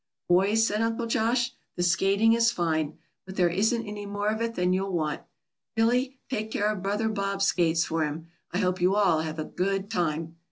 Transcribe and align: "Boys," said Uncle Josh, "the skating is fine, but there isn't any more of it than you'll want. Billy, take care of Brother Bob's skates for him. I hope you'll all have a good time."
"Boys," 0.27 0.65
said 0.65 0.81
Uncle 0.81 1.05
Josh, 1.05 1.51
"the 1.75 1.83
skating 1.83 2.33
is 2.33 2.51
fine, 2.51 2.97
but 3.23 3.35
there 3.35 3.49
isn't 3.49 3.85
any 3.85 4.07
more 4.07 4.29
of 4.29 4.41
it 4.41 4.55
than 4.55 4.73
you'll 4.73 4.91
want. 4.91 5.21
Billy, 5.75 6.17
take 6.27 6.49
care 6.49 6.71
of 6.71 6.81
Brother 6.81 7.07
Bob's 7.07 7.45
skates 7.45 7.85
for 7.85 8.03
him. 8.03 8.25
I 8.51 8.57
hope 8.57 8.81
you'll 8.81 8.95
all 8.95 9.19
have 9.19 9.37
a 9.37 9.45
good 9.45 9.91
time." 9.91 10.37